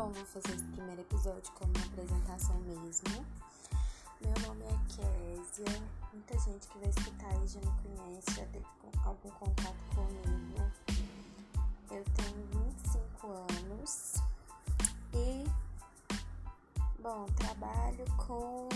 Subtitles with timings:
[0.00, 3.26] Bom, vou fazer esse primeiro episódio como uma apresentação mesmo.
[4.22, 5.82] Meu nome é Késia.
[6.10, 8.64] Muita gente que vai escutar aí já me conhece, já teve
[9.04, 10.72] algum contato comigo.
[11.90, 14.14] Eu tenho 25 anos
[15.12, 15.44] e,
[17.02, 18.70] bom, trabalho com.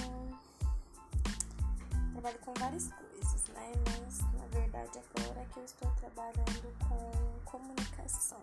[2.13, 3.73] Trabalho com várias coisas, né?
[3.87, 8.43] Mas na verdade agora é que eu estou trabalhando com comunicação.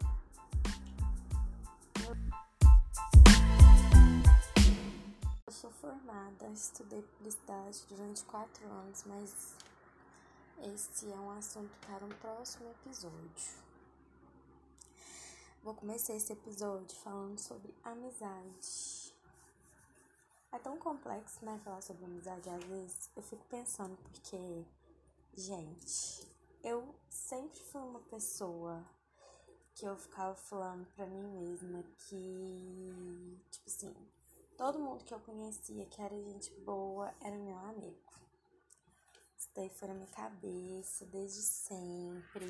[5.62, 9.56] Sou formada, estudei publicidade durante quatro anos, mas
[10.64, 13.62] esse é um assunto para um próximo episódio.
[15.62, 19.14] Vou começar esse episódio falando sobre amizade.
[20.52, 23.12] É tão complexo, né, falar sobre amizade às vezes.
[23.16, 24.66] Eu fico pensando porque,
[25.36, 26.28] gente,
[26.64, 28.84] eu sempre fui uma pessoa
[29.76, 33.96] que eu ficava falando pra mim mesma que, tipo assim,
[34.62, 38.14] Todo mundo que eu conhecia que era gente boa era meu amigo.
[39.36, 42.46] Isso daí foi na minha cabeça desde sempre.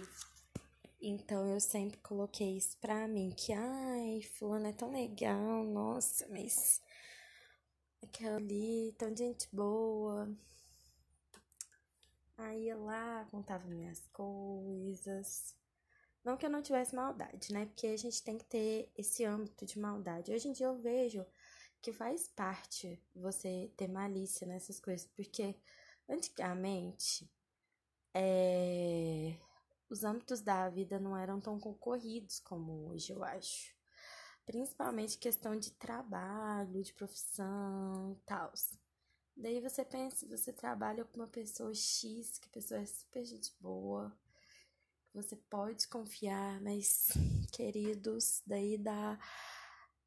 [1.01, 6.81] Então eu sempre coloquei isso pra mim, que ai, fulano é tão legal, nossa, mas
[8.03, 10.29] aquela ali, tão gente boa.
[12.37, 15.55] Aí ia lá, contava minhas coisas.
[16.25, 17.67] Não que eu não tivesse maldade, né?
[17.67, 20.33] Porque a gente tem que ter esse âmbito de maldade.
[20.33, 21.25] Hoje em dia eu vejo
[21.81, 25.55] que faz parte você ter malícia nessas coisas, porque
[26.07, 27.29] antigamente
[28.13, 29.35] é,
[29.89, 33.73] os âmbitos da vida não eram tão concorridos como hoje, eu acho.
[34.45, 38.51] Principalmente questão de trabalho, de profissão e tal.
[39.35, 43.53] Daí você pensa, você trabalha com uma pessoa X, que a pessoa é super gente
[43.59, 44.15] boa,
[45.13, 47.07] você pode confiar, mas
[47.51, 49.19] queridos, daí dá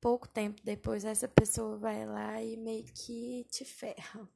[0.04, 4.28] pouco tempo depois essa pessoa vai lá e meio que te ferra.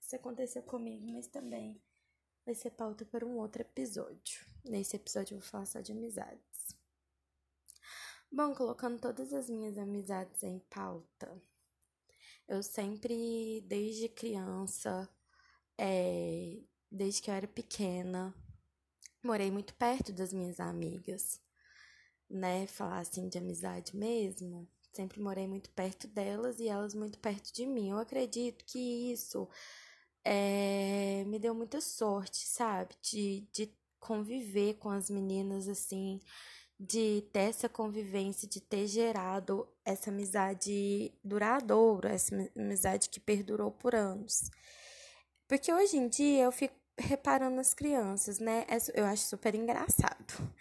[0.00, 1.82] Isso aconteceu comigo, mas também
[2.44, 4.46] vai ser pauta para um outro episódio.
[4.64, 6.78] Nesse episódio eu vou falar só de amizades.
[8.30, 11.42] Bom, colocando todas as minhas amizades em pauta,
[12.46, 15.08] eu sempre, desde criança,
[15.76, 18.32] é, desde que eu era pequena,
[19.24, 21.42] morei muito perto das minhas amigas,
[22.30, 22.68] né?
[22.68, 24.68] Falar assim de amizade mesmo.
[24.96, 27.90] Sempre morei muito perto delas e elas muito perto de mim.
[27.90, 29.46] Eu acredito que isso
[30.24, 32.94] é, me deu muita sorte, sabe?
[33.02, 33.70] De, de
[34.00, 36.18] conviver com as meninas assim,
[36.80, 43.94] de ter essa convivência, de ter gerado essa amizade duradoura, essa amizade que perdurou por
[43.94, 44.50] anos.
[45.46, 48.64] Porque hoje em dia eu fico reparando nas crianças, né?
[48.68, 50.16] É eu acho super engraçado.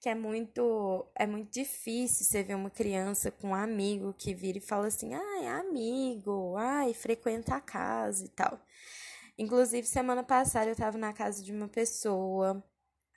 [0.00, 4.58] Que é muito, é muito difícil você ver uma criança com um amigo que vira
[4.58, 8.60] e fala assim: ai, amigo, ai, frequenta a casa e tal.
[9.38, 12.62] Inclusive, semana passada eu tava na casa de uma pessoa.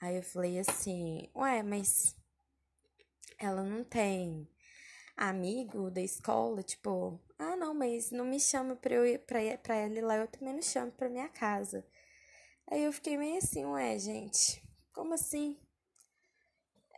[0.00, 2.16] Aí eu falei assim: ué, mas
[3.38, 4.48] ela não tem
[5.16, 6.62] amigo da escola?
[6.62, 10.16] Tipo, ah, não, mas não me chama pra eu ir pra, pra ela ir lá,
[10.16, 11.84] eu também não chamo pra minha casa.
[12.70, 15.56] Aí eu fiquei meio assim, ué, gente, como assim?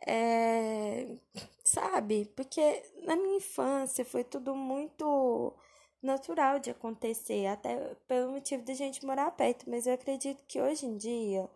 [0.05, 1.17] É,
[1.63, 2.25] sabe?
[2.35, 2.61] Porque
[3.03, 5.53] na minha infância foi tudo muito
[6.01, 10.85] natural de acontecer, até pelo motivo de gente morar perto, mas eu acredito que hoje
[10.85, 11.49] em dia,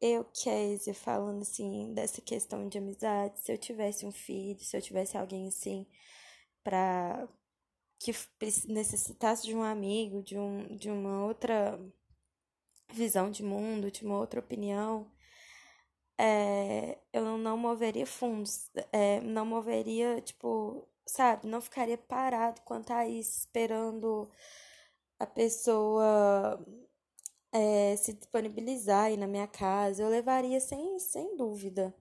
[0.00, 4.82] eu, Kézia, falando assim, dessa questão de amizade, se eu tivesse um filho, se eu
[4.82, 5.86] tivesse alguém assim,
[6.64, 7.28] pra
[7.98, 8.12] que
[8.68, 11.78] necessitasse de um amigo, de, um, de uma outra
[12.92, 15.10] visão de mundo, de uma outra opinião,
[16.18, 23.06] é, eu não moveria fundos, é, não moveria, tipo, sabe, não ficaria parado quanto a
[23.06, 24.30] isso, esperando
[25.18, 26.58] a pessoa
[27.52, 31.94] é, se disponibilizar aí na minha casa, eu levaria sem, sem dúvida.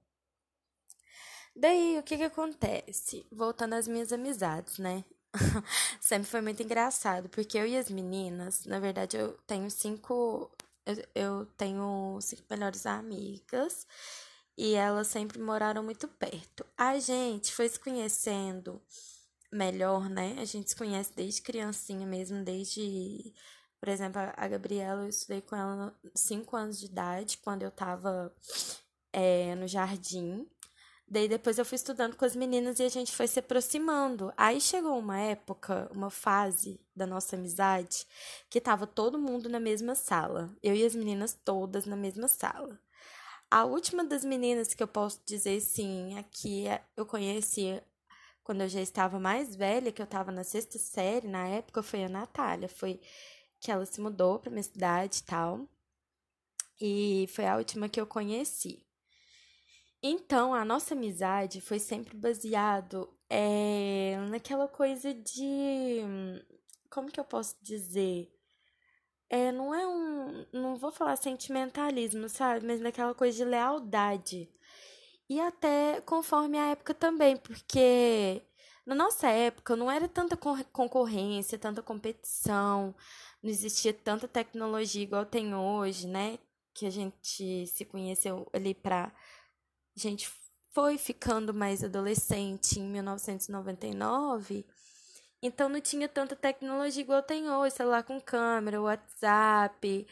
[1.55, 3.25] Daí, o que que acontece?
[3.31, 5.05] Voltando às minhas amizades, né?
[6.01, 10.51] Sempre foi muito engraçado, porque eu e as meninas, na verdade, eu tenho cinco
[10.85, 13.87] eu, eu tenho cinco melhores amigas
[14.57, 16.65] e elas sempre moraram muito perto.
[16.77, 18.81] A gente foi se conhecendo
[19.51, 20.35] melhor, né?
[20.39, 23.33] A gente se conhece desde criancinha mesmo, desde.
[23.79, 28.33] Por exemplo, a Gabriela, eu estudei com ela 5 anos de idade, quando eu tava
[29.13, 30.47] é, no jardim.
[31.07, 34.33] Daí depois eu fui estudando com as meninas e a gente foi se aproximando.
[34.35, 38.07] Aí chegou uma época, uma fase da nossa amizade,
[38.49, 40.49] que tava todo mundo na mesma sala.
[40.63, 42.79] Eu e as meninas todas na mesma sala.
[43.51, 46.65] A última das meninas que eu posso dizer sim, aqui
[46.97, 47.81] eu conheci
[48.43, 52.03] quando eu já estava mais velha, que eu estava na sexta série, na época foi
[52.03, 53.01] a Natália, foi
[53.59, 55.67] que ela se mudou para minha cidade e tal.
[56.79, 58.84] E foi a última que eu conheci.
[60.07, 66.01] Então, a nossa amizade foi sempre baseado é, naquela coisa de.
[66.91, 68.31] Como que eu posso dizer?
[69.29, 70.45] É, não é um.
[70.53, 72.65] Não vou falar sentimentalismo, sabe?
[72.67, 74.47] Mas naquela coisa de lealdade.
[75.29, 78.43] E até conforme a época também, porque
[78.85, 82.95] na nossa época não era tanta concorrência, tanta competição,
[83.41, 86.37] não existia tanta tecnologia igual tem hoje, né?
[86.75, 89.11] Que a gente se conheceu ali pra.
[89.95, 90.29] Gente
[90.71, 94.65] foi ficando mais adolescente em 1999.
[95.41, 100.07] Então não tinha tanta tecnologia igual tem hoje, celular com câmera, WhatsApp.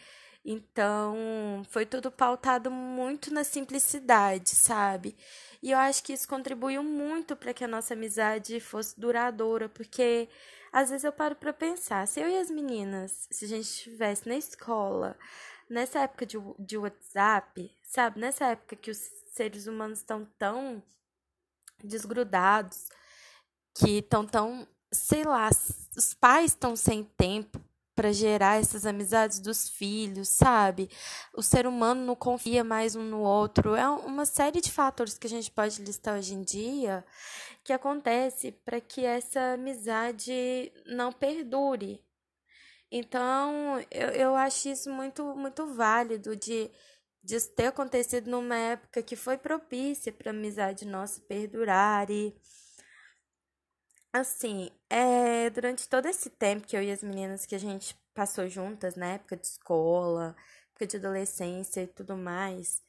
[0.45, 5.15] Então, foi tudo pautado muito na simplicidade, sabe?
[5.62, 10.27] E eu acho que isso contribuiu muito para que a nossa amizade fosse duradoura, porque
[10.71, 14.27] às vezes eu paro para pensar, se eu e as meninas, se a gente estivesse
[14.27, 15.18] na escola,
[15.69, 18.19] nessa época de, de WhatsApp, sabe?
[18.19, 19.00] Nessa época que os
[19.33, 20.81] seres humanos estão tão
[21.83, 22.88] desgrudados,
[23.75, 25.50] que estão tão, sei lá,
[25.95, 27.60] os pais estão sem tempo
[27.95, 30.89] para gerar essas amizades dos filhos, sabe?
[31.33, 33.75] O ser humano não confia mais um no outro.
[33.75, 37.06] É uma série de fatores que a gente pode listar hoje em dia
[37.63, 42.04] que acontece para que essa amizade não perdure.
[42.95, 46.69] Então, eu, eu acho isso muito, muito válido de,
[47.23, 52.35] de ter acontecido numa época que foi propícia para a amizade nossa perdurar e
[54.13, 58.47] Assim, é, durante todo esse tempo que eu e as meninas que a gente passou
[58.47, 60.35] juntas, na época de escola,
[60.69, 62.81] época de adolescência e tudo mais,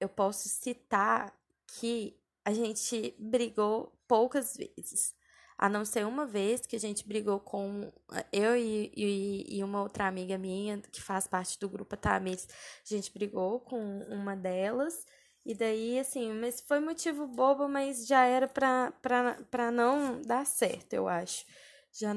[0.00, 1.32] eu posso citar
[1.66, 5.15] que a gente brigou poucas vezes.
[5.58, 7.90] A não ser uma vez que a gente brigou com
[8.32, 12.46] eu e, e, e uma outra amiga minha, que faz parte do grupo Tamires,
[12.84, 15.06] a gente brigou com uma delas.
[15.44, 20.44] E daí, assim, mas foi motivo bobo, mas já era pra, pra, pra não dar
[20.44, 21.46] certo, eu acho.
[21.92, 22.12] Já,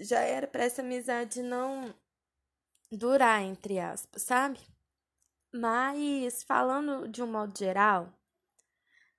[0.00, 1.94] já era pra essa amizade não
[2.90, 4.58] durar, entre aspas, sabe?
[5.52, 8.12] Mas, falando de um modo geral,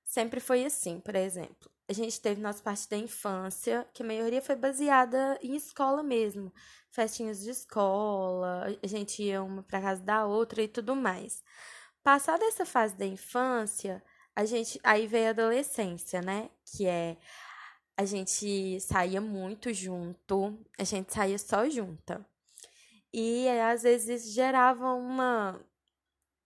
[0.04, 1.72] sempre foi assim, por exemplo.
[1.90, 6.54] A gente teve nossa parte da infância, que a maioria foi baseada em escola mesmo.
[6.92, 11.44] Festinhas de escola, a gente ia uma pra casa da outra e tudo mais.
[12.04, 14.04] Passada essa fase da infância,
[14.36, 16.52] a gente aí veio a adolescência, né?
[16.64, 17.18] Que é
[17.98, 22.24] a gente saía muito junto, a gente saía só junta.
[23.12, 25.60] E às vezes gerava uma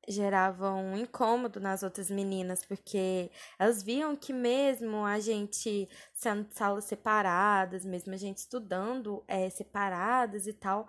[0.08, 6.86] gerava um incômodo nas outras meninas, porque elas viam que mesmo a gente sendo salas
[6.86, 10.88] separadas, mesmo a gente estudando é, separadas e tal,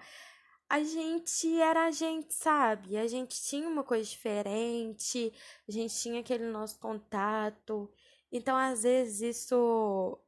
[0.69, 2.97] a gente era a gente, sabe?
[2.97, 5.33] A gente tinha uma coisa diferente,
[5.69, 7.91] a gente tinha aquele nosso contato.
[8.33, 10.19] Então, às vezes, isso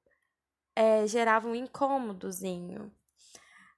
[0.77, 2.93] é, gerava um incômodozinho.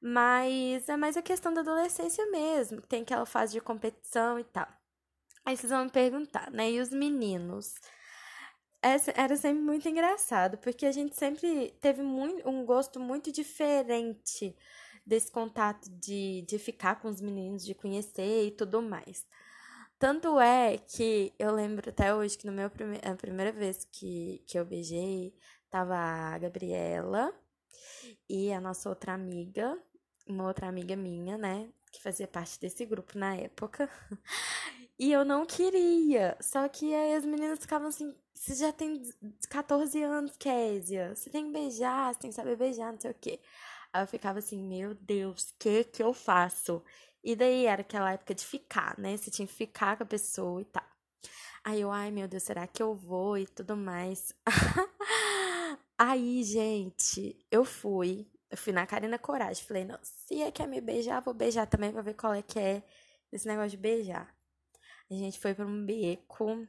[0.00, 4.69] Mas é mais a questão da adolescência mesmo, tem aquela fase de competição e tal.
[5.49, 6.71] Aí vocês vão me perguntar, né?
[6.71, 7.75] E os meninos?
[8.83, 14.55] Era sempre muito engraçado, porque a gente sempre teve muito, um gosto muito diferente
[15.07, 19.26] desse contato de, de ficar com os meninos, de conhecer e tudo mais.
[19.99, 24.45] Tanto é que eu lembro até hoje que no meu prime a primeira vez que,
[24.47, 25.35] que eu beijei,
[25.71, 27.33] tava a Gabriela
[28.28, 29.83] e a nossa outra amiga,
[30.26, 33.88] uma outra amiga minha, né, que fazia parte desse grupo na época.
[34.99, 36.37] E eu não queria.
[36.40, 39.02] Só que aí as meninas ficavam assim: você já tem
[39.49, 41.14] 14 anos, Késia.
[41.14, 43.40] Você tem que beijar, você tem que saber beijar, não sei o quê.
[43.93, 46.83] Aí eu ficava assim, meu Deus, o que que eu faço?
[47.23, 49.17] E daí era aquela época de ficar, né?
[49.17, 50.85] Você tinha que ficar com a pessoa e tal.
[51.64, 54.35] Aí eu, ai meu Deus, será que eu vou e tudo mais?
[55.99, 58.26] Aí, gente, eu fui.
[58.50, 59.64] Eu fui na Karina Coragem.
[59.64, 62.59] Falei, não, se é quer me beijar, vou beijar também pra ver qual é que
[62.59, 62.83] é
[63.33, 64.38] esse negócio de beijar.
[65.11, 66.67] A gente foi pra um beco.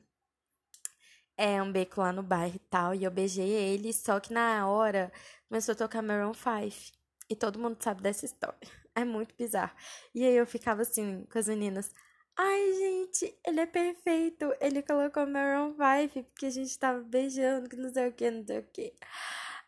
[1.37, 2.93] É, um beco lá no bairro e tal.
[2.95, 5.11] E eu beijei ele, só que na hora
[5.47, 6.97] começou a tocar Maroon 5.
[7.29, 8.57] E todo mundo sabe dessa história.
[8.95, 9.71] É muito bizarro.
[10.13, 11.93] E aí eu ficava assim com as meninas.
[12.35, 14.53] Ai, gente, ele é perfeito.
[14.59, 18.45] Ele colocou Maroon 5 porque a gente tava beijando, que não sei o que, não
[18.45, 18.93] sei o que.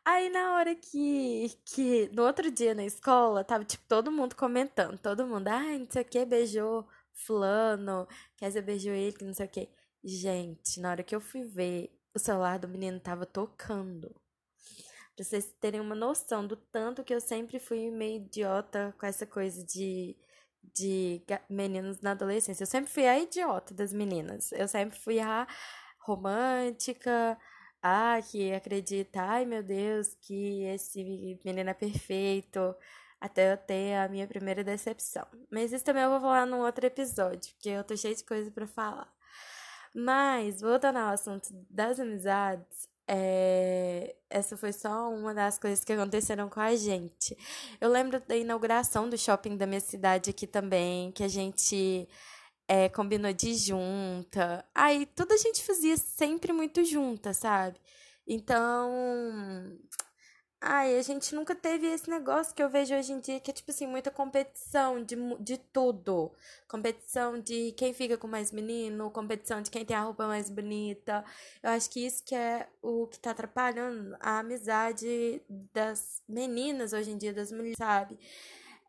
[0.04, 4.98] Aí na hora que, que no outro dia na escola, tava tipo todo mundo comentando,
[4.98, 6.88] todo mundo, ai, não sei o que, beijou
[7.26, 9.70] fulano, quer beijou ele, que não sei o que.
[10.04, 14.14] Gente, na hora que eu fui ver, o celular do menino tava tocando.
[15.16, 19.26] Pra vocês terem uma noção do tanto que eu sempre fui meio idiota com essa
[19.26, 20.18] coisa de,
[20.74, 22.64] de meninos na adolescência.
[22.64, 24.52] Eu sempre fui a idiota das meninas.
[24.54, 25.48] Eu sempre fui a
[26.00, 27.38] romântica,
[27.82, 32.76] a que acredita, ai meu Deus, que esse menino é perfeito.
[33.22, 35.28] Até eu ter a minha primeira decepção.
[35.52, 38.50] Mas isso também eu vou falar num outro episódio, porque eu tô cheia de coisa
[38.50, 39.08] para falar.
[39.94, 44.16] Mas, voltando ao assunto das amizades, é...
[44.30, 47.38] essa foi só uma das coisas que aconteceram com a gente.
[47.80, 52.10] Eu lembro da inauguração do shopping da minha cidade aqui também, que a gente
[52.68, 54.66] é, combinou de junta.
[54.74, 57.80] Aí tudo a gente fazia sempre muito junta, sabe?
[58.26, 59.78] Então,
[60.64, 63.54] Ai, a gente nunca teve esse negócio que eu vejo hoje em dia, que é
[63.54, 66.32] tipo assim, muita competição de, de tudo.
[66.68, 71.26] Competição de quem fica com mais menino, competição de quem tem a roupa mais bonita.
[71.64, 75.42] Eu acho que isso que é o que tá atrapalhando a amizade
[75.74, 78.20] das meninas hoje em dia, das mulheres, sabe?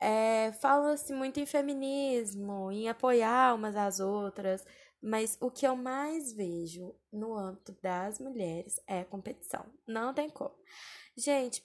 [0.00, 4.64] É, Fala-se muito em feminismo, em apoiar umas às outras,
[5.00, 9.64] mas o que eu mais vejo no âmbito das mulheres é competição.
[9.87, 10.55] Não tem como.
[11.16, 11.62] Gente,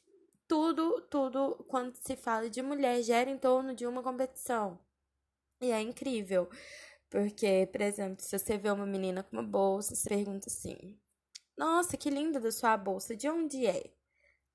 [0.48, 4.80] tudo, tudo, quando se fala de mulher, gera em torno de uma competição.
[5.62, 6.50] E é incrível.
[7.10, 11.00] Porque, por exemplo, se você vê uma menina com uma bolsa, você pergunta assim:
[11.58, 13.92] Nossa, que linda da sua bolsa, de onde é?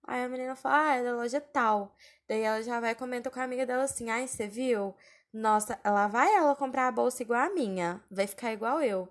[0.05, 1.97] Aí a menina fala: Ah, é da loja tal.
[2.29, 4.95] Daí ela já vai comentar com a amiga dela assim: Ai, você viu?
[5.33, 9.09] Nossa, ela vai ela comprar a bolsa igual a minha, vai ficar igual eu.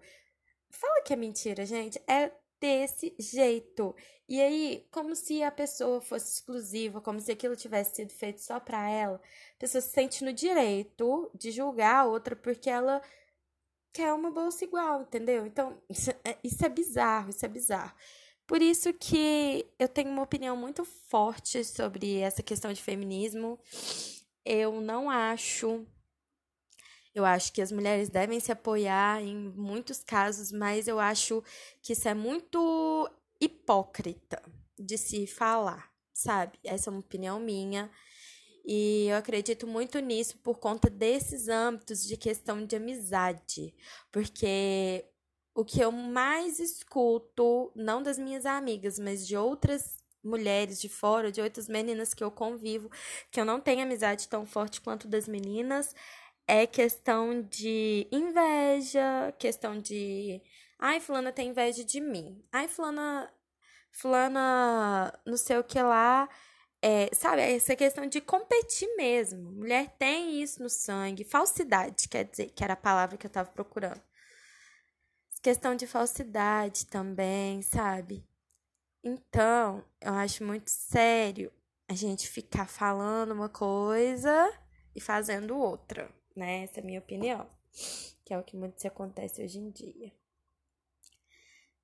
[0.72, 2.02] Fala que é mentira, gente.
[2.08, 2.32] É
[2.62, 3.96] desse jeito.
[4.30, 8.60] E aí, como se a pessoa fosse exclusiva, como se aquilo tivesse sido feito só
[8.60, 13.02] para ela, a pessoa se sente no direito de julgar a outra porque ela
[13.92, 15.46] quer uma bolsa igual, entendeu?
[15.46, 17.94] Então, isso é, isso é bizarro, isso é bizarro.
[18.48, 23.60] Por isso que eu tenho uma opinião muito forte sobre essa questão de feminismo.
[24.46, 25.86] Eu não acho
[27.14, 31.44] eu acho que as mulheres devem se apoiar em muitos casos, mas eu acho
[31.82, 34.42] que isso é muito hipócrita
[34.80, 36.58] de se falar, sabe?
[36.64, 37.92] Essa é uma opinião minha.
[38.66, 43.74] E eu acredito muito nisso por conta desses âmbitos de questão de amizade.
[44.12, 45.06] Porque
[45.54, 51.32] o que eu mais escuto, não das minhas amigas, mas de outras mulheres de fora,
[51.32, 52.90] de outras meninas que eu convivo,
[53.32, 55.96] que eu não tenho amizade tão forte quanto das meninas,
[56.48, 60.42] é questão de inveja, questão de.
[60.80, 62.44] Ai, fulana tem inveja de mim.
[62.52, 63.32] Ai, fulana.
[63.92, 66.30] Fulana, não sei o que lá.
[66.82, 69.52] É, sabe, essa questão de competir mesmo.
[69.52, 71.24] Mulher tem isso no sangue.
[71.24, 74.02] Falsidade, quer dizer, que era a palavra que eu tava procurando.
[75.42, 78.26] Questão de falsidade também, sabe?
[79.04, 81.52] Então, eu acho muito sério
[81.88, 84.54] a gente ficar falando uma coisa
[84.96, 86.64] e fazendo outra né?
[86.64, 87.48] Essa é a minha opinião,
[88.26, 90.12] que é o que muito se acontece hoje em dia.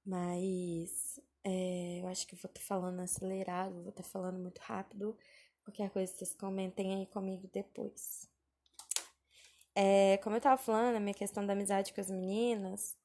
[0.06, 5.18] Mas é, eu acho que vou estar falando acelerado, vou estar falando muito rápido.
[5.64, 8.30] Qualquer coisa vocês comentem aí comigo depois.
[9.76, 12.98] É, como eu tava falando, a minha questão da amizade com as meninas,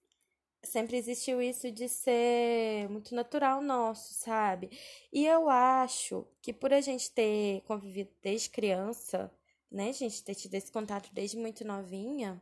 [0.62, 4.70] sempre existiu isso de ser muito natural nosso, sabe?
[5.12, 9.30] E eu acho que por a gente ter convivido desde criança,
[9.72, 12.40] né, gente, ter tido esse contato desde muito novinha,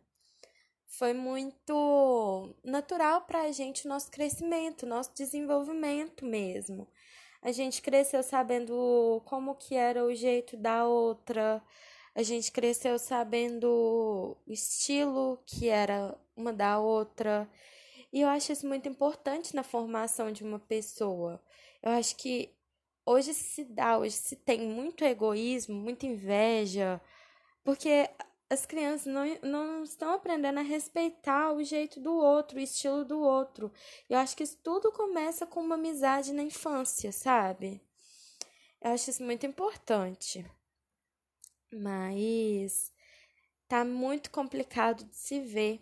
[0.86, 6.88] foi muito natural para a gente o nosso crescimento, nosso desenvolvimento mesmo.
[7.40, 11.62] A gente cresceu sabendo como que era o jeito da outra,
[12.14, 17.48] a gente cresceu sabendo o estilo que era uma da outra.
[18.12, 21.40] E eu acho isso muito importante na formação de uma pessoa.
[21.82, 22.52] Eu acho que
[23.06, 27.00] hoje se dá, hoje se tem muito egoísmo, muita inveja,
[27.64, 28.08] porque
[28.50, 33.20] as crianças não, não estão aprendendo a respeitar o jeito do outro, o estilo do
[33.20, 33.72] outro.
[34.08, 37.80] Eu acho que isso tudo começa com uma amizade na infância, sabe?
[38.80, 40.44] Eu acho isso muito importante.
[41.72, 42.92] Mas
[43.68, 45.80] tá muito complicado de se ver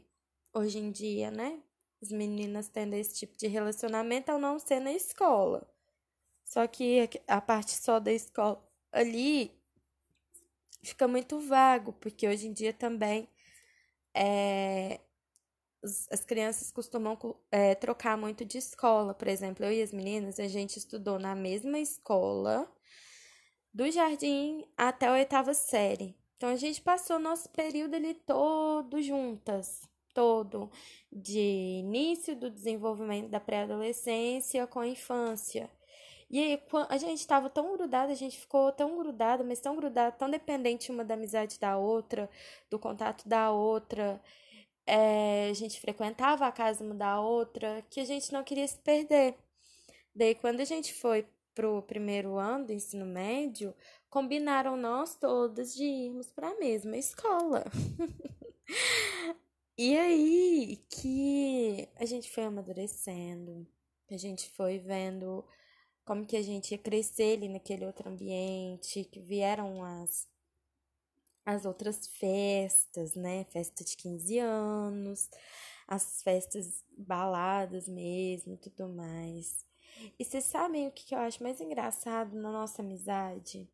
[0.53, 1.63] hoje em dia, né?
[2.03, 5.67] As meninas tendo esse tipo de relacionamento ao não ser na escola.
[6.45, 9.58] Só que a parte só da escola ali
[10.83, 13.29] fica muito vago, porque hoje em dia também
[14.15, 15.01] é,
[16.11, 17.17] as crianças costumam
[17.51, 19.15] é, trocar muito de escola.
[19.15, 22.71] Por exemplo, eu e as meninas, a gente estudou na mesma escola,
[23.73, 26.17] do jardim até a oitava série.
[26.37, 29.83] Então a gente passou nosso período ali todo juntas,
[30.15, 30.71] todo,
[31.13, 31.39] de
[31.81, 35.71] início do desenvolvimento da pré-adolescência com a infância.
[36.31, 40.13] E aí, a gente tava tão grudada, a gente ficou tão grudada, mas tão grudada,
[40.17, 42.29] tão dependente uma da amizade da outra,
[42.71, 44.21] do contato da outra.
[44.87, 48.79] É, a gente frequentava a casa uma da outra, que a gente não queria se
[48.79, 49.37] perder.
[50.15, 53.75] Daí, quando a gente foi pro primeiro ano do ensino médio,
[54.11, 57.65] combinaram nós todas de irmos para a mesma escola.
[59.77, 63.67] e aí que a gente foi amadurecendo,
[64.11, 65.45] a gente foi vendo
[66.09, 70.27] como que a gente ia crescer ali naquele outro ambiente, que vieram as
[71.45, 73.45] as outras festas, né?
[73.45, 75.31] Festa de 15 anos,
[75.87, 79.67] as festas baladas mesmo, tudo mais.
[80.19, 83.69] E vocês sabem o que eu acho mais engraçado na nossa amizade?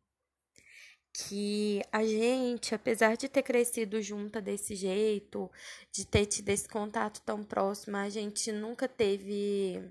[1.17, 5.49] que a gente, apesar de ter crescido junta desse jeito,
[5.89, 9.81] de ter tido esse contato tão próximo, a gente nunca teve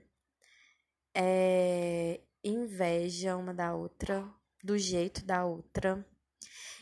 [1.15, 4.29] é, inveja uma da outra,
[4.63, 6.07] do jeito da outra.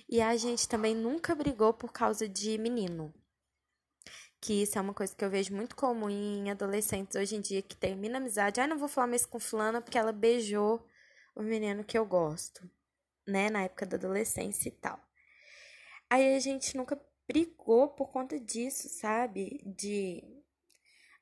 [0.09, 3.15] E a gente também nunca brigou por causa de menino.
[4.41, 7.63] Que isso é uma coisa que eu vejo muito comum em adolescentes hoje em dia,
[7.63, 8.61] que termina amizade.
[8.61, 10.87] Ai, não vou falar mais com fulana porque ela beijou
[11.35, 12.69] o menino que eu gosto
[13.27, 15.01] né, na época da adolescência e tal.
[16.11, 19.63] Aí a gente nunca brigou por conta disso, sabe?
[19.65, 20.42] De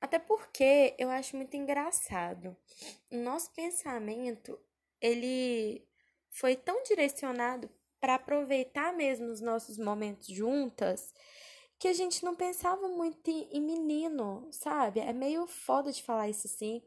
[0.00, 2.56] até porque eu acho muito engraçado.
[3.10, 4.58] O nosso pensamento,
[5.00, 5.86] ele
[6.30, 11.12] foi tão direcionado para aproveitar mesmo os nossos momentos juntas,
[11.78, 15.00] que a gente não pensava muito em menino, sabe?
[15.00, 16.82] É meio foda de falar isso assim,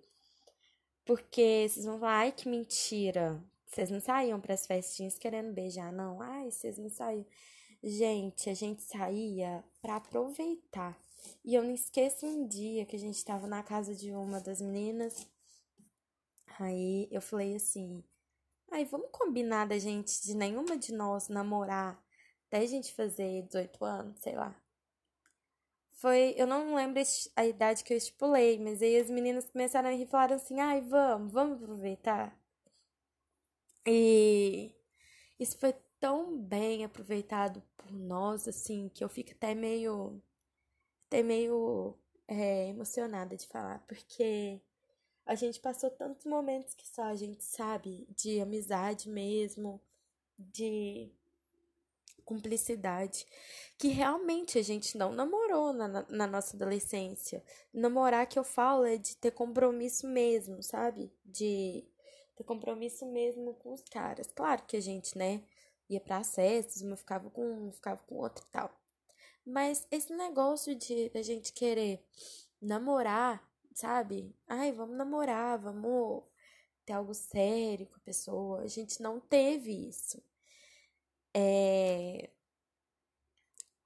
[1.05, 3.43] porque vocês vão falar, ai que mentira.
[3.65, 6.21] Vocês não saíam para as festinhas querendo beijar, não?
[6.21, 7.25] Ai, vocês não saíam.
[7.81, 10.95] Gente, a gente saía para aproveitar.
[11.43, 14.61] E eu não esqueço um dia que a gente estava na casa de uma das
[14.61, 15.27] meninas.
[16.59, 18.03] Aí eu falei assim:
[18.71, 22.01] ai, vamos combinar da gente, de nenhuma de nós namorar
[22.47, 24.55] até a gente fazer 18 anos, sei lá.
[26.03, 27.01] Foi, eu não lembro
[27.35, 30.59] a idade que eu estipulei, mas aí as meninas começaram a rir e falaram assim:
[30.59, 32.37] ai, vamos, vamos aproveitar.
[33.85, 34.71] E
[35.39, 40.21] isso foi tão bem aproveitado por nós, assim, que eu fico até meio.
[41.13, 41.95] Até meio
[42.27, 44.59] é, emocionada de falar, porque
[45.27, 49.79] a gente passou tantos momentos que só a gente sabe, de amizade mesmo,
[50.39, 51.11] de
[52.25, 53.27] cumplicidade,
[53.77, 57.43] que realmente a gente não namorou na, na nossa adolescência.
[57.71, 61.11] Namorar que eu falo é de ter compromisso mesmo, sabe?
[61.23, 61.85] De
[62.35, 64.31] ter compromisso mesmo com os caras.
[64.33, 65.43] Claro que a gente, né,
[65.87, 68.82] ia para festas, uma ficava com um, ficava com outro e tal.
[69.45, 72.03] Mas esse negócio de a gente querer
[72.61, 74.35] namorar, sabe?
[74.47, 76.23] Ai, vamos namorar, vamos
[76.85, 78.61] ter algo sério com a pessoa.
[78.61, 80.21] A gente não teve isso.
[81.33, 82.29] É...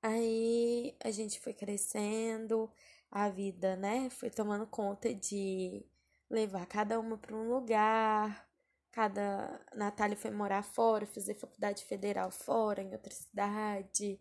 [0.01, 2.71] Aí a gente foi crescendo,
[3.11, 5.85] a vida, né, foi tomando conta de
[6.29, 8.47] levar cada uma para um lugar.
[8.91, 14.19] Cada Natália foi morar fora, fazer faculdade federal fora, em outra cidade.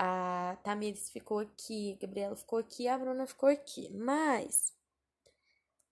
[0.00, 3.90] A Tamires ficou aqui, a Gabriela ficou aqui, a Bruna ficou aqui.
[3.92, 4.72] Mas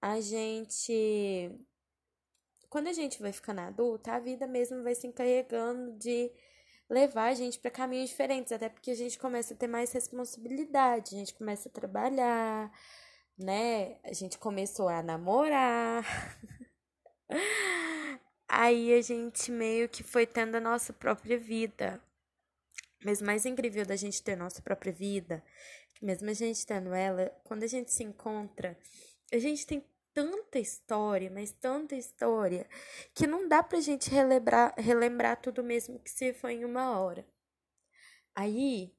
[0.01, 1.51] a gente
[2.69, 6.31] quando a gente vai ficando adulta, a vida mesmo vai se encarregando de
[6.89, 11.15] levar a gente para caminhos diferentes, até porque a gente começa a ter mais responsabilidade,
[11.15, 12.71] a gente começa a trabalhar,
[13.39, 13.99] né?
[14.05, 16.05] A gente começou a namorar.
[18.49, 22.01] Aí a gente meio que foi tendo a nossa própria vida.
[23.07, 25.41] Mas mais incrível da gente ter nossa própria vida,
[26.03, 28.77] mesmo a gente tendo ela, quando a gente se encontra,
[29.33, 32.69] a gente tem tanta história, mas tanta história,
[33.15, 37.25] que não dá pra gente relembrar, relembrar tudo mesmo que se foi em uma hora.
[38.35, 38.93] Aí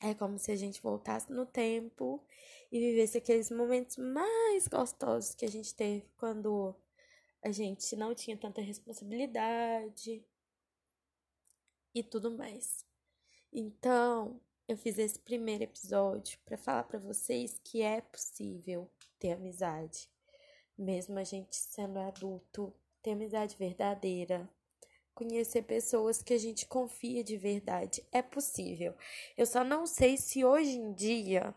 [0.00, 2.24] é como se a gente voltasse no tempo
[2.70, 6.76] e vivesse aqueles momentos mais gostosos que a gente teve quando
[7.42, 10.24] a gente não tinha tanta responsabilidade
[11.92, 12.88] e tudo mais.
[13.52, 20.08] Então, eu fiz esse primeiro episódio para falar para vocês que é possível ter amizade,
[20.78, 24.48] mesmo a gente sendo adulto, ter amizade verdadeira,
[25.12, 28.06] conhecer pessoas que a gente confia de verdade.
[28.12, 28.94] É possível.
[29.36, 31.54] Eu só não sei se hoje em dia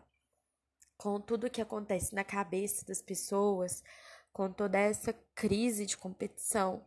[0.96, 3.82] com tudo que acontece na cabeça das pessoas,
[4.32, 6.84] com toda essa crise de competição,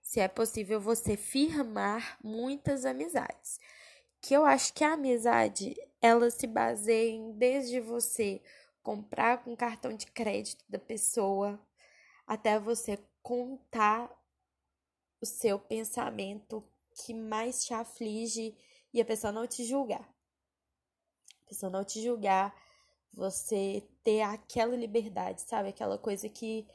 [0.00, 3.58] se é possível você firmar muitas amizades.
[4.24, 8.40] Que eu acho que a amizade, ela se baseia em desde você
[8.82, 11.60] comprar com cartão de crédito da pessoa,
[12.26, 14.10] até você contar
[15.20, 18.56] o seu pensamento que mais te aflige
[18.94, 20.08] e a pessoa não te julgar.
[21.44, 22.58] A pessoa não te julgar,
[23.12, 25.68] você ter aquela liberdade, sabe?
[25.68, 26.66] Aquela coisa que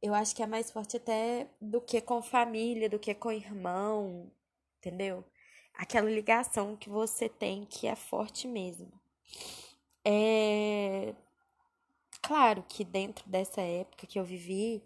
[0.00, 4.30] eu acho que é mais forte até do que com família, do que com irmão,
[4.78, 5.24] entendeu?
[5.76, 8.90] Aquela ligação que você tem que é forte mesmo.
[10.04, 11.14] É
[12.26, 14.82] claro que dentro dessa época que eu vivi,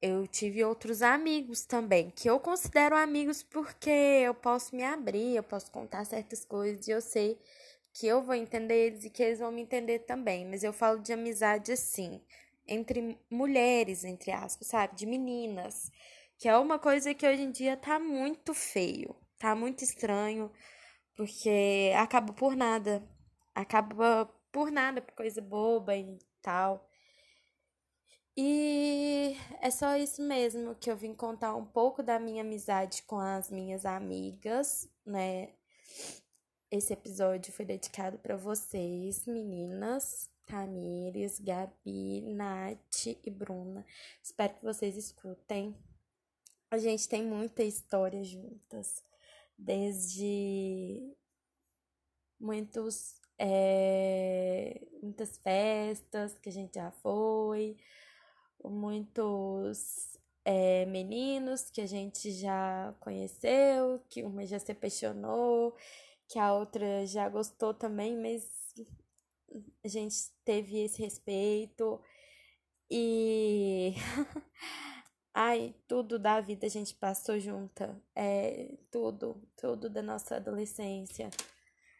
[0.00, 5.42] eu tive outros amigos também, que eu considero amigos porque eu posso me abrir, eu
[5.42, 7.38] posso contar certas coisas e eu sei
[7.92, 10.44] que eu vou entender eles e que eles vão me entender também.
[10.46, 12.20] Mas eu falo de amizade assim,
[12.68, 14.94] entre mulheres, entre aspas, sabe?
[14.94, 15.90] De meninas.
[16.38, 20.50] Que é uma coisa que hoje em dia tá muito feio, tá muito estranho,
[21.14, 23.06] porque acaba por nada.
[23.54, 26.88] Acaba por nada, por coisa boba e tal.
[28.34, 33.18] E é só isso mesmo que eu vim contar um pouco da minha amizade com
[33.18, 35.50] as minhas amigas, né?
[36.70, 43.84] Esse episódio foi dedicado para vocês, meninas, Tamires, Gabi, Nath e Bruna.
[44.22, 45.76] Espero que vocês escutem.
[46.70, 49.04] A gente tem muita história juntas,
[49.56, 51.16] desde
[52.38, 57.76] muitos, é, muitas festas que a gente já foi
[58.70, 65.76] muitos é, meninos que a gente já conheceu, que uma já se apaixonou,
[66.28, 68.44] que a outra já gostou também, mas
[69.84, 72.00] a gente teve esse respeito.
[72.90, 73.94] E
[75.34, 81.30] ai, tudo da vida a gente passou junta, é tudo, tudo da nossa adolescência,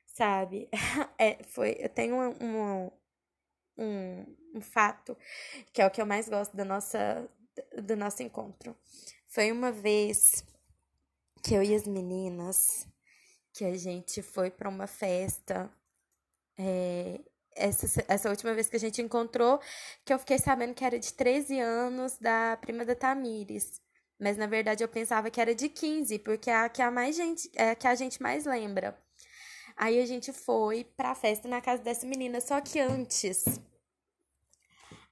[0.07, 0.68] sabe?
[1.18, 2.92] É, foi, eu tenho uma
[3.77, 5.16] um, um fato
[5.73, 7.29] que é o que eu mais gosto da nossa,
[7.83, 8.77] do nosso encontro.
[9.29, 10.44] Foi uma vez
[11.42, 12.87] que eu e as meninas,
[13.53, 15.70] que a gente foi para uma festa.
[16.59, 17.20] É,
[17.55, 19.61] essa, essa última vez que a gente encontrou,
[20.05, 23.81] que eu fiquei sabendo que era de 13 anos da prima da Tamires.
[24.19, 27.17] Mas na verdade eu pensava que era de 15, porque é a que a mais
[27.17, 28.99] gente, é a que a gente mais lembra.
[29.77, 33.45] Aí a gente foi pra festa na casa dessa menina, só que antes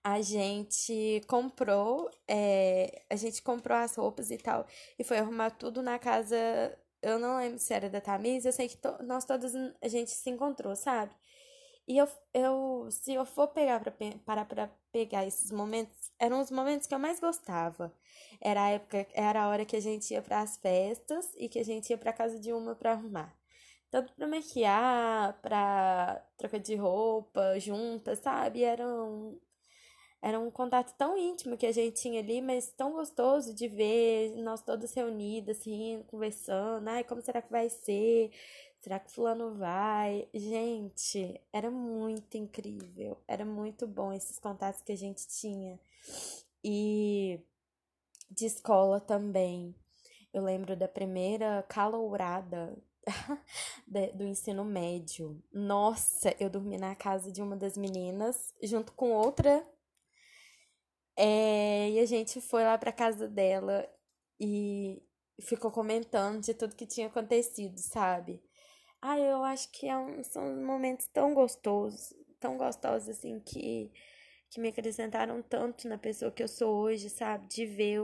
[0.05, 4.67] a gente comprou, é, a gente comprou as roupas e tal,
[4.99, 6.37] e foi arrumar tudo na casa.
[7.01, 10.11] Eu não lembro se era da Tamisa, eu sei que to, nós todas a gente
[10.13, 11.13] se encontrou, sabe?
[11.87, 13.93] E eu, eu se eu for pegar pra,
[14.25, 17.93] parar pra pegar esses momentos, eram os momentos que eu mais gostava.
[18.41, 21.59] Era a época, era a hora que a gente ia para as festas e que
[21.59, 23.37] a gente ia para casa de uma para arrumar
[23.91, 28.65] tanto para maquiar, para troca de roupa juntas, sabe?
[28.65, 29.39] Era um,
[30.23, 34.37] era um contato tão íntimo que a gente tinha ali, mas tão gostoso de ver
[34.37, 36.87] nós todas reunidas, rindo, conversando.
[36.89, 38.31] Ai, como será que vai ser?
[38.83, 40.29] Será que fulano vai?
[40.35, 43.17] Gente, era muito incrível.
[43.29, 45.79] Era muito bom esses contatos que a gente tinha.
[46.65, 47.41] E
[48.29, 49.73] de escola também.
[50.35, 52.77] Eu lembro da primeira calourada
[54.17, 55.41] do ensino médio.
[55.53, 59.65] Nossa, eu dormi na casa de uma das meninas, junto com outra.
[61.17, 63.89] É, e a gente foi lá pra casa dela
[64.41, 65.01] e
[65.41, 68.43] ficou comentando de tudo que tinha acontecido, sabe?
[69.03, 73.91] Ah, eu acho que é um, são momentos tão gostosos, tão gostosos assim que,
[74.49, 77.47] que me acrescentaram tanto na pessoa que eu sou hoje, sabe?
[77.49, 78.01] De ver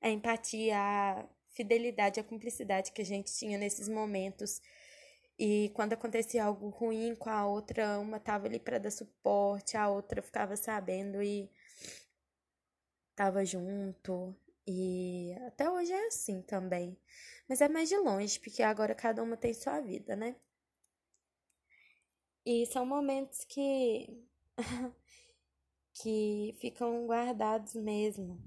[0.00, 4.60] a empatia, a fidelidade, a cumplicidade que a gente tinha nesses momentos.
[5.38, 9.88] E quando acontecia algo ruim com a outra, uma tava ali para dar suporte, a
[9.90, 11.50] outra ficava sabendo e
[13.14, 14.34] tava junto.
[14.66, 16.98] E até hoje é assim também.
[17.48, 20.36] Mas é mais de longe, porque agora cada uma tem sua vida, né?
[22.44, 24.24] E são momentos que
[25.94, 28.40] que ficam guardados mesmo.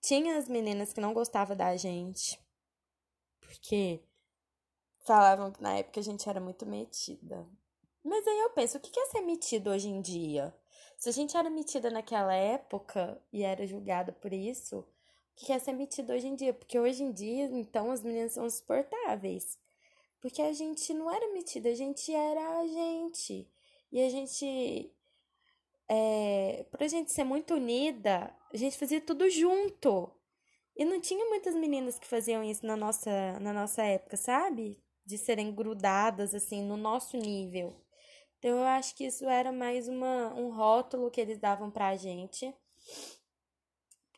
[0.00, 2.38] Tinha as meninas que não gostavam da gente,
[3.40, 4.02] porque
[5.06, 7.48] falavam que na época a gente era muito metida.
[8.02, 10.54] Mas aí eu penso, o que é ser metido hoje em dia?
[10.98, 14.86] Se a gente era metida naquela época e era julgada por isso,
[15.36, 16.52] que é ser metido hoje em dia?
[16.52, 19.58] Porque hoje em dia, então, as meninas são insuportáveis.
[20.20, 23.48] Porque a gente não era metida, a gente era a gente.
[23.90, 24.92] E a gente
[25.88, 30.10] é, pra gente ser muito unida, a gente fazia tudo junto.
[30.74, 34.82] E não tinha muitas meninas que faziam isso na nossa, na nossa época, sabe?
[35.04, 37.76] De serem grudadas, assim, no nosso nível.
[38.38, 42.54] Então, eu acho que isso era mais uma, um rótulo que eles davam pra gente.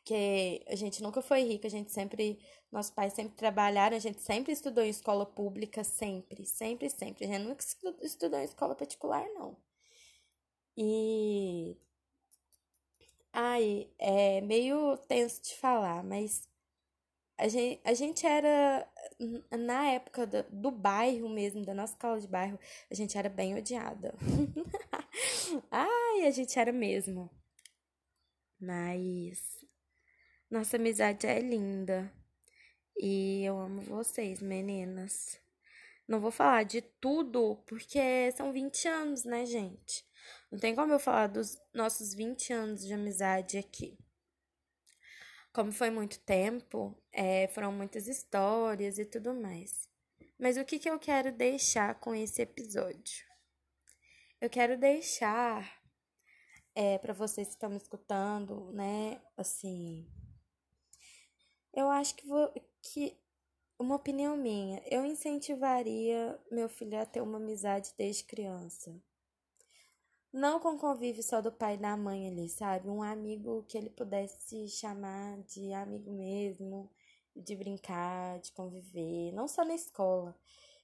[0.05, 2.39] Porque a gente nunca foi rica, a gente sempre.
[2.71, 7.25] Nossos pais sempre trabalharam, a gente sempre estudou em escola pública, sempre, sempre, sempre.
[7.25, 7.65] A gente nunca
[8.03, 9.57] estudou em escola particular, não.
[10.77, 11.77] E.
[13.33, 16.49] Ai, é meio tenso de falar, mas
[17.39, 18.89] a gente, a gente era,
[19.59, 22.59] na época do, do bairro mesmo, da nossa escola de bairro,
[22.91, 24.15] a gente era bem odiada.
[25.71, 27.31] Ai, a gente era mesmo.
[28.61, 29.64] Mas
[30.55, 32.13] nossa amizade é linda.
[32.97, 35.37] E eu amo vocês, meninas.
[36.07, 40.07] Não vou falar de tudo, porque são 20 anos, né, gente?
[40.53, 43.99] Não tem como eu falar dos nossos 20 anos de amizade aqui.
[45.53, 49.89] Como foi muito tempo, é, foram muitas histórias e tudo mais.
[50.39, 53.25] Mas o que, que eu quero deixar com esse episódio?
[54.41, 55.83] Eu quero deixar
[56.77, 59.21] é, para vocês que estão me escutando, né?
[59.37, 60.07] Assim,
[61.75, 63.17] eu acho que, vou, que
[63.79, 68.95] uma opinião minha, eu incentivaria meu filho a ter uma amizade desde criança.
[70.33, 72.89] Não com convívio só do pai e da mãe ali, sabe?
[72.89, 76.91] Um amigo que ele pudesse chamar de amigo mesmo,
[77.37, 80.37] de brincar, de conviver, não só na escola.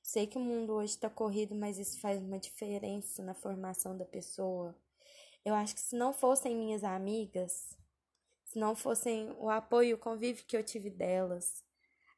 [0.03, 4.05] Sei que o mundo hoje está corrido, mas isso faz uma diferença na formação da
[4.05, 4.74] pessoa.
[5.44, 7.76] Eu acho que se não fossem minhas amigas,
[8.50, 11.62] se não fossem o apoio e o convívio que eu tive delas,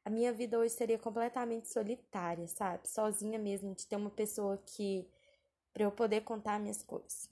[0.03, 2.89] a minha vida hoje seria completamente solitária, sabe?
[2.89, 5.07] Sozinha mesmo, de ter uma pessoa que
[5.71, 7.29] para eu poder contar minhas coisas.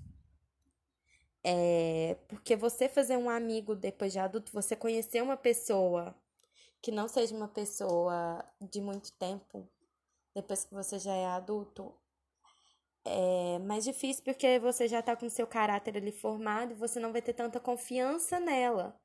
[1.43, 6.15] É, porque você fazer um amigo depois de adulto, você conhecer uma pessoa
[6.79, 9.67] que não seja uma pessoa de muito tempo,
[10.35, 11.91] depois que você já é adulto,
[13.03, 17.11] é mais difícil porque você já tá com seu caráter ali formado e você não
[17.11, 18.99] vai ter tanta confiança nela.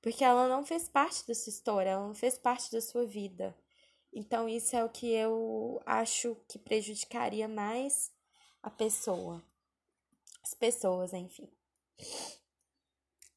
[0.00, 3.56] Porque ela não fez parte da sua história, ela não fez parte da sua vida.
[4.12, 8.10] Então, isso é o que eu acho que prejudicaria mais
[8.62, 9.44] a pessoa.
[10.42, 11.48] As pessoas, enfim.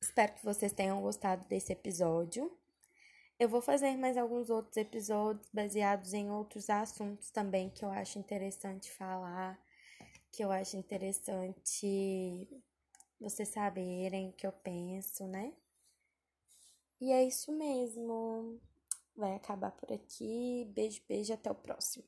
[0.02, 2.52] Espero que vocês tenham gostado desse episódio.
[3.40, 8.20] Eu vou fazer mais alguns outros episódios baseados em outros assuntos também que eu acho
[8.20, 9.60] interessante falar,
[10.34, 12.50] que eu acho interessante
[13.20, 15.54] vocês saberem o que eu penso, né?
[17.00, 18.60] E é isso mesmo.
[19.16, 20.66] Vai acabar por aqui.
[20.74, 22.04] Beijo, beijo, até o próximo.